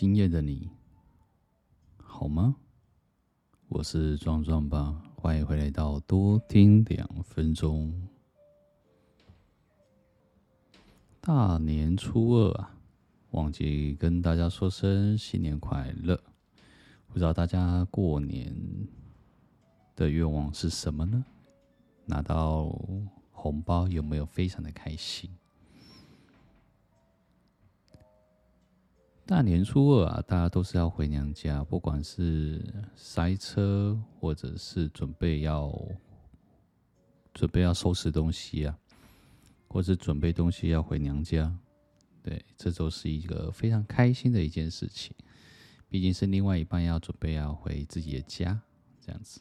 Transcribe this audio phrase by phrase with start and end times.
[0.00, 0.70] 今夜的你
[1.98, 2.56] 好吗？
[3.68, 7.92] 我是壮壮吧，欢迎回来到多听两分钟。
[11.20, 12.74] 大年初二啊，
[13.32, 16.18] 忘记跟大家说声新年快乐。
[17.06, 18.56] 不知道大家过年
[19.94, 21.22] 的愿望是什么呢？
[22.06, 22.74] 拿到
[23.32, 25.30] 红包有没有非常的开心？
[29.30, 32.60] 大年初二啊，大家都是要回娘家，不管是
[32.96, 35.72] 塞车，或者是准备要
[37.32, 38.76] 准备要收拾东西啊，
[39.68, 41.56] 或者准备东西要回娘家，
[42.24, 45.14] 对，这都是一个非常开心的一件事情。
[45.88, 48.60] 毕竟是另外一半要准备要回自己的家，
[49.00, 49.40] 这样子。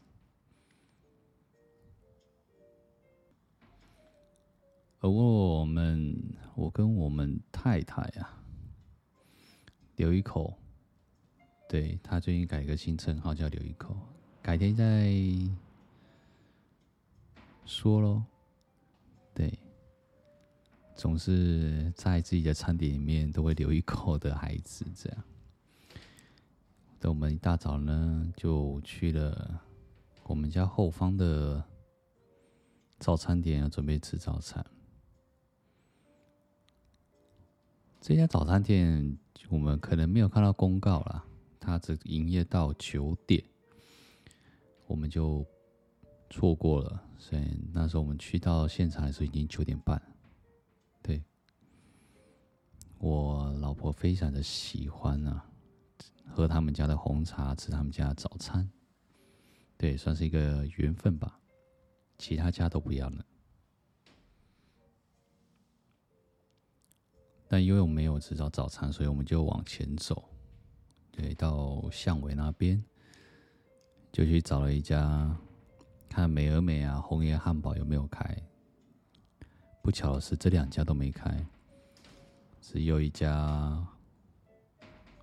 [4.99, 6.15] 而我们，
[6.53, 8.35] 我跟我们太太啊。
[9.99, 10.57] 留一口，
[11.67, 13.93] 对，他最近改个新称号叫留一口，
[14.41, 15.13] 改天再
[17.65, 18.23] 说喽。
[19.33, 19.59] 对，
[20.95, 25.23] 总是在自己的餐点里面都会留一口的孩子，这样。
[26.97, 29.61] 等我们一大早呢，就去了
[30.23, 31.61] 我们家后方的
[32.99, 34.65] 早餐店，要准备吃早餐。
[38.01, 39.17] 这家早餐店，
[39.49, 41.23] 我们可能没有看到公告啦，
[41.59, 43.43] 它只营业到九点，
[44.87, 45.45] 我们就
[46.29, 47.03] 错过了。
[47.17, 50.01] 所以那时候我们去到现场的时候已经九点半。
[51.01, 51.21] 对，
[52.99, 55.45] 我老婆非常的喜欢啊，
[56.25, 58.67] 喝他们家的红茶，吃他们家的早餐，
[59.77, 61.37] 对，算是一个缘分吧。
[62.17, 63.25] 其他家都不要了。
[67.51, 70.23] 但因为我们没有吃到早餐，所以我们就往前走，
[71.11, 72.79] 对，到巷尾那边，
[74.11, 75.35] 就去找了一家，
[76.07, 78.37] 看美而美啊、红叶汉堡有没有开。
[79.81, 81.43] 不巧的是，这两家都没开，
[82.61, 83.83] 只有一家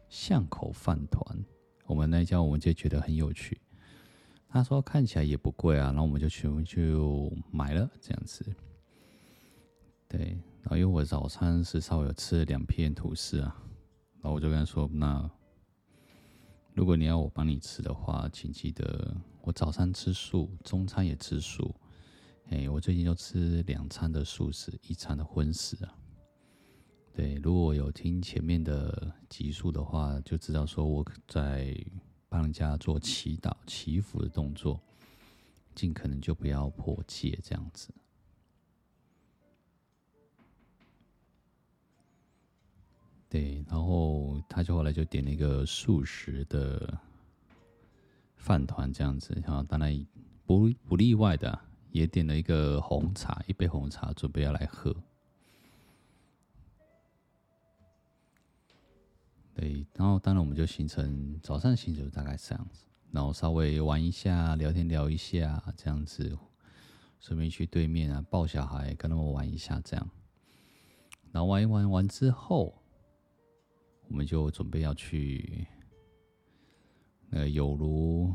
[0.09, 1.23] 巷口饭团。
[1.87, 3.61] 我们那家我们就觉得很有趣，
[4.49, 8.45] 他说看起来也不贵啊，然后我们就去就买了这样子，
[10.09, 10.37] 对。
[10.67, 13.57] 然后因为我早餐是稍微有吃了两片吐司啊，
[14.21, 15.31] 然后我就跟他说：“那
[16.75, 21.73] 如果你要我帮你吃的话，请记得我早餐吃素，中餐也吃素。
[22.49, 25.95] 哎，我最近就吃两餐的素食，一餐的荤食啊。
[27.15, 31.73] 对，如果有听前面的集数的话，就知道说我在
[32.29, 34.81] 帮人家做祈祷、祈福的动作，
[35.77, 37.95] 尽可能就不要破戒这样子。”
[43.37, 46.99] 对，然后他就后来就点了一个素食的
[48.35, 50.07] 饭团这样子，然后当然
[50.47, 51.59] 不不例外的
[51.91, 54.97] 也点了一个红茶，一杯红茶准备要来喝。
[59.55, 66.35] 对，然后当然我们就行程早上行程大概这样子，然后稍微玩一下，聊天聊一下这样子，
[67.21, 70.11] 顺便去对面啊抱小孩，跟他们玩一下这样，
[71.33, 72.75] 然后玩一玩完之后。
[74.09, 75.67] 我们就准备要去，
[77.31, 78.33] 呃，有如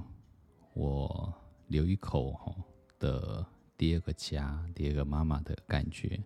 [0.73, 1.33] 我
[1.67, 2.55] 留一口哈
[2.99, 3.45] 的
[3.77, 6.21] 第二个家，第二个妈妈的感觉，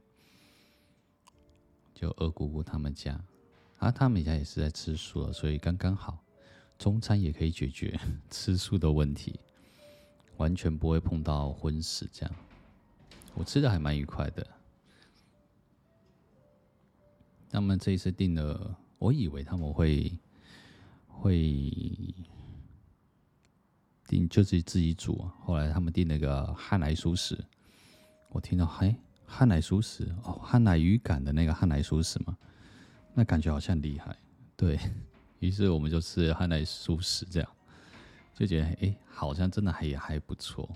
[1.93, 3.23] 就二姑姑他们家，
[3.77, 6.17] 啊，他们家也是在吃素了，所以刚刚好，
[6.77, 7.97] 中餐也可以解决
[8.31, 9.39] 吃素的问题，
[10.37, 12.35] 完全不会碰到荤食这样，
[13.35, 14.45] 我吃的还蛮愉快的。
[17.51, 18.79] 那么这一次订了。
[18.97, 20.11] 我以为他们会
[21.07, 22.13] 会
[24.07, 27.37] 订就是自己煮啊，后来他们订那个汉来熟食，
[28.29, 28.95] 我听到嘿，
[29.25, 32.37] 汉来熟食哦，汉来鱼感的那个汉来熟食嘛，
[33.13, 34.15] 那感觉好像厉害，
[34.55, 34.79] 对，
[35.39, 37.49] 于是我们就吃汉来熟食，这样。
[38.37, 40.69] 就觉得哎，好像真的还也还不错，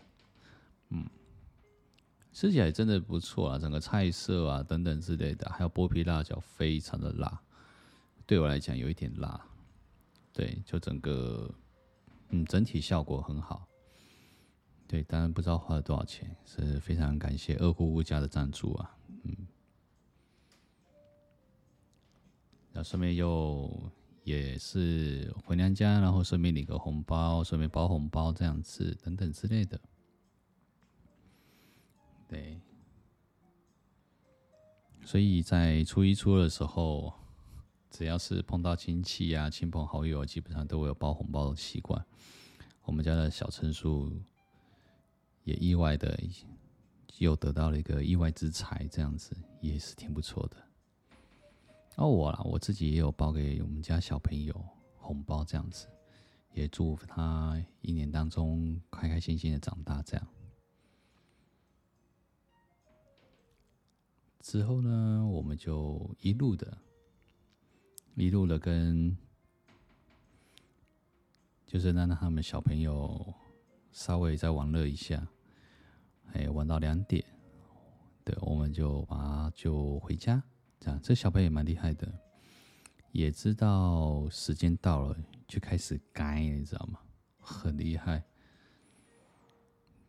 [0.92, 1.06] 嗯，
[2.32, 7.42] 吃起来真的不错啊，整个菜色啊等等之类的，还有剥皮辣椒非常的辣。
[8.30, 9.44] 对我来讲有一点辣，
[10.32, 11.52] 对，就整个，
[12.28, 13.68] 嗯，整体效果很好，
[14.88, 19.36] 对，当然不知道花了多少钱，是非常感谢二姑姑家的赞助啊，嗯，
[22.72, 23.92] 那顺便又
[24.24, 29.82] 也是回娘家，然后顺便领个红包，顺便包红包这样子等等之类的，
[32.28, 32.62] 对，
[35.04, 37.12] 所以在初一初二的时候。
[37.90, 42.04] 只要是碰到亲戚啊、亲朋好友，基本上都会有包红包的习惯。
[42.84, 44.12] 我们家的小陈叔
[45.44, 46.20] 也意外的
[47.18, 50.58] 又得到了一个意外之财，这样子也是挺不错的。
[51.96, 54.56] 哦，我啦，我自己也有包给我们家小朋友
[54.96, 55.88] 红包，这样子
[56.54, 60.02] 也祝福他一年当中开开心心的长大。
[60.04, 60.28] 这样
[64.40, 66.78] 之后呢，我们就一路的，
[68.20, 69.18] 一路的跟。
[71.66, 73.32] 就是让他们小朋友
[73.92, 75.28] 稍微再玩乐一下，
[76.34, 77.24] 哎，玩到两点，
[78.24, 80.42] 对，我们就把他就回家。
[80.80, 82.12] 这样，这小朋友也蛮厉害的，
[83.12, 85.16] 也知道时间到了
[85.48, 87.00] 就开始该，你知道吗？
[87.38, 88.24] 很厉害。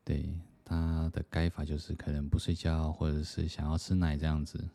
[0.02, 0.34] 对，
[0.64, 4.66] 他的该法就是可能不睡觉，或者是想要吃奶这样子。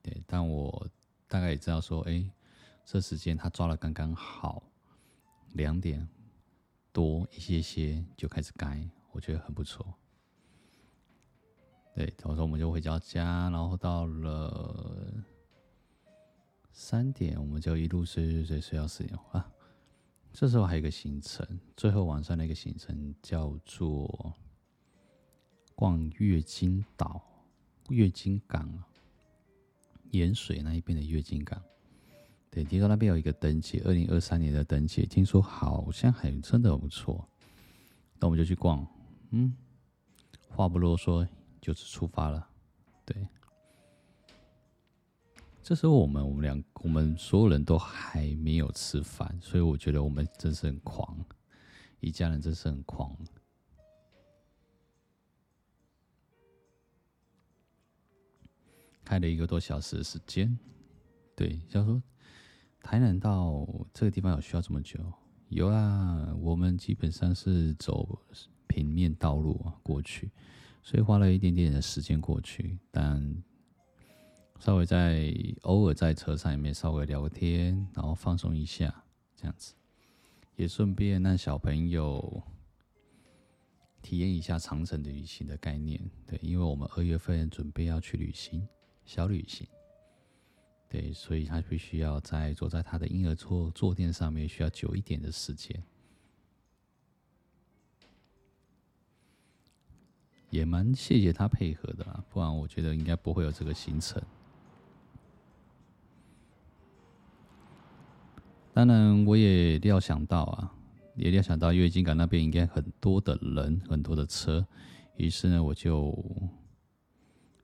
[0.00, 0.88] 对，但我
[1.26, 2.30] 大概也知道说，哎，
[2.90, 4.62] 这时间他抓了刚刚好，
[5.52, 6.08] 两点。
[6.90, 9.94] 多一些些就开始改，我觉得很不错。
[11.94, 15.12] 对，到时候我们就回到家，然后到了
[16.72, 19.52] 三点，我们就一路睡睡睡睡到四点啊。
[20.32, 21.46] 这时候还有一个行程，
[21.76, 24.34] 最后晚上的一个行程叫做
[25.74, 27.22] 逛月津岛、
[27.90, 28.82] 月津港、
[30.10, 31.62] 盐水那一边的月津港。
[32.50, 37.28] 对，听说那边有一个灯节，二零二三年的灯节，听说好像还真的不错。
[38.18, 38.84] 那我们就去逛，
[39.30, 39.54] 嗯，
[40.48, 41.28] 话不啰嗦，
[41.60, 42.48] 就是出发了。
[43.04, 43.28] 对，
[45.62, 51.22] 这时候我们我们俩我们所有人都还没有吃饭，所以我觉得我们真是很狂，
[52.00, 53.14] 一家人真是很狂。
[59.04, 60.58] 开了一个多小时的时间，
[61.36, 62.02] 对，想说。
[62.82, 64.98] 台南到这个地方有需要这么久？
[65.48, 68.18] 有啊，我们基本上是走
[68.66, 70.30] 平面道路啊过去，
[70.82, 72.78] 所以花了一点点的时间过去。
[72.90, 73.42] 但
[74.58, 79.04] 稍微在偶尔在车上里面稍微聊个天，然后放松一下，
[79.36, 79.74] 这样子，
[80.56, 82.42] 也顺便让小朋友
[84.02, 85.98] 体验一下长城的旅行的概念。
[86.26, 88.66] 对，因为我们二月份准备要去旅行，
[89.04, 89.66] 小旅行。
[90.90, 95.82] 对，所以他必须要在坐在他的婴儿坐坐垫上面，需要久一点的时间，
[100.48, 104.22] 也蛮谢谢他配合的啦，不然我觉得应该不会有这个行程。
[108.72, 110.72] 当然，我也料想到啊，
[111.16, 114.66] 也料想到月津港那边应该很多的人，很多的车，
[115.16, 116.16] 于是呢，我就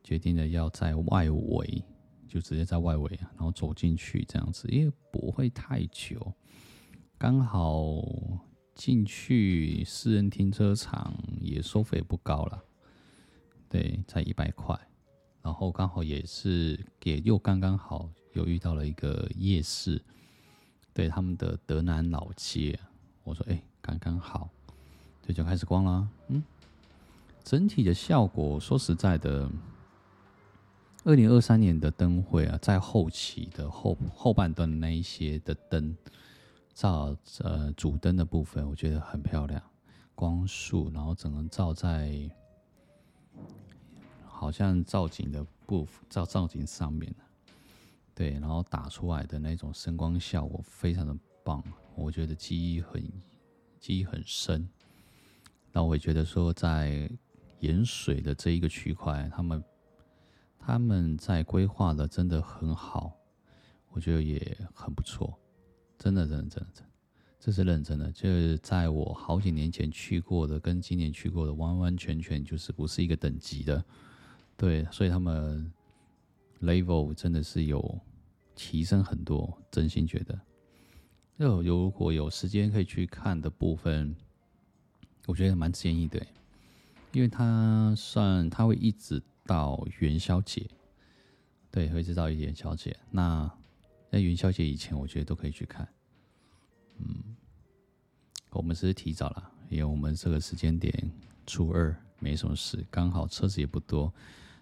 [0.02, 1.82] 决定了要在外围。
[2.34, 6.34] 就直接在外围，然后走进去这样子，因为不会太久，
[7.16, 8.04] 刚好
[8.74, 12.64] 进去私人停车场也收费不高了，
[13.68, 14.76] 对，才一百块，
[15.42, 20.02] 然后刚好也是也又刚刚好有遇到了一个夜市，
[20.92, 22.76] 对，他们的德南老街，
[23.22, 24.50] 我说哎，刚刚好，
[25.22, 26.42] 对，就开始逛了，嗯，
[27.44, 29.48] 整体的效果说实在的。
[31.06, 35.94] 二零二三年的灯会啊，在后期的后后半段那一些的灯
[36.72, 39.62] 照，呃，主灯的部分，我觉得很漂亮，
[40.14, 42.18] 光束，然后整个照在
[44.24, 47.14] 好像造景的部分，照造景上面，
[48.14, 51.62] 对，然后打出来的那种声光效果非常的棒，
[51.96, 53.04] 我觉得记忆很
[53.78, 54.66] 记忆很深。
[55.70, 57.10] 那我也觉得说，在
[57.60, 59.62] 盐水的这一个区块，他们。
[60.66, 63.14] 他们在规划的真的很好，
[63.90, 65.38] 我觉得也很不错，
[65.98, 66.86] 真的，真的，真的，真，
[67.38, 68.10] 这是认真的。
[68.12, 73.84] 就是在我好几年前去过的，跟今年去过的，完完全全就是不是一个等级的。
[74.56, 75.70] 对，所以他们
[76.62, 78.00] level 真的是有
[78.54, 80.40] 提升很多，真心觉得。
[81.38, 84.16] 就如果有时间可以去看的部分，
[85.26, 86.26] 我觉得蛮建议的，
[87.12, 89.22] 因为他算他会一直。
[89.46, 90.68] 到元宵节，
[91.70, 92.96] 对，会知道一元宵节。
[93.10, 93.50] 那
[94.10, 95.86] 在元宵节以前，我觉得都可以去看。
[96.98, 97.36] 嗯，
[98.50, 101.10] 我们是提早了，因为我们这个时间点
[101.46, 104.12] 初二没什么事，刚好车子也不多。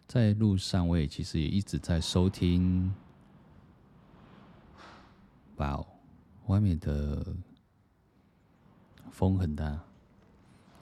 [0.09, 2.93] 在路上，我也其实也一直在收听。
[5.57, 5.87] 哇哦，
[6.47, 7.25] 外面的
[9.11, 9.79] 风很大，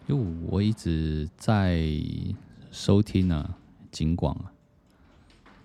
[0.06, 1.92] 因为我一直在
[2.70, 3.58] 收听呢、啊。
[3.90, 4.52] 金广啊，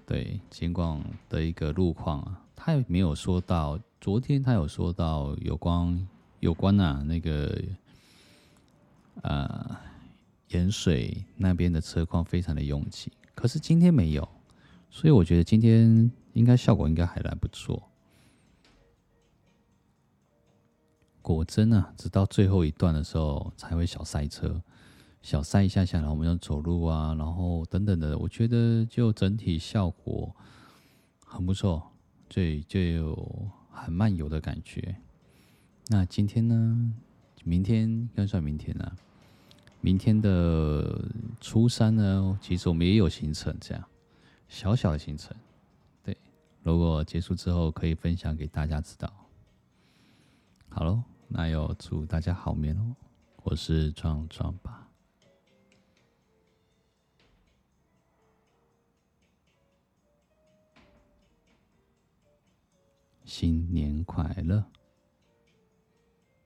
[0.06, 6.08] 对金广的一个路况啊，他也没有说到，昨天他有说到有关
[6.40, 7.62] 有关啊那个，
[9.22, 9.78] 呃，
[10.50, 14.28] 盐水那边的车况非常的拥挤，可是今天没有，
[14.90, 17.82] 所以我觉得今天应该效果应该还来不错。
[21.22, 24.62] 果真啊，直到最后一段的时候才会小塞车，
[25.26, 30.32] 小塞一下下然后，我们要走路啊，然后等等的，我觉得就整体效果
[31.26, 31.82] 很不错，
[32.30, 34.96] 就就有很漫游的感觉。
[35.88, 36.94] 那今天呢？
[37.44, 38.96] 明天应该算明天啊，
[39.82, 41.04] 明天的
[41.42, 43.84] 初三呢，其实我们也有行程，这样
[44.48, 45.36] 小小的行程。
[46.04, 46.16] 对，
[46.62, 49.12] 如果结束之后可以分享给大家知道。
[50.70, 51.02] 好喽。
[51.28, 52.96] 那要祝大家好眠哦！
[53.42, 54.75] 我是壮壮吧，
[63.26, 64.64] 新年快乐！